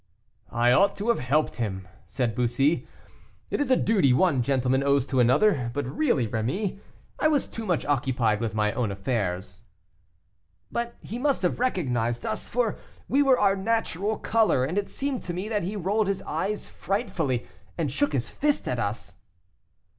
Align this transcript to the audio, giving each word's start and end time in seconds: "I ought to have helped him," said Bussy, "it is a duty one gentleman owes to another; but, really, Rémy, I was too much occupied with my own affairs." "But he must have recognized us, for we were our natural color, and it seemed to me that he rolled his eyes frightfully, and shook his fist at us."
"I 0.51 0.71
ought 0.71 0.95
to 0.95 1.09
have 1.09 1.19
helped 1.19 1.57
him," 1.57 1.87
said 2.07 2.33
Bussy, 2.33 2.87
"it 3.51 3.61
is 3.61 3.69
a 3.69 3.75
duty 3.77 4.13
one 4.13 4.41
gentleman 4.41 4.81
owes 4.81 5.05
to 5.05 5.19
another; 5.19 5.69
but, 5.75 5.85
really, 5.85 6.27
Rémy, 6.27 6.79
I 7.19 7.27
was 7.27 7.45
too 7.45 7.67
much 7.67 7.85
occupied 7.85 8.39
with 8.41 8.55
my 8.55 8.73
own 8.73 8.91
affairs." 8.91 9.63
"But 10.71 10.95
he 11.03 11.19
must 11.19 11.43
have 11.43 11.59
recognized 11.59 12.25
us, 12.25 12.49
for 12.49 12.79
we 13.07 13.21
were 13.21 13.37
our 13.39 13.55
natural 13.55 14.17
color, 14.17 14.65
and 14.65 14.75
it 14.75 14.89
seemed 14.89 15.21
to 15.21 15.35
me 15.35 15.47
that 15.49 15.61
he 15.61 15.75
rolled 15.75 16.07
his 16.07 16.23
eyes 16.23 16.67
frightfully, 16.67 17.45
and 17.77 17.91
shook 17.91 18.13
his 18.13 18.27
fist 18.27 18.67
at 18.67 18.79
us." 18.79 19.17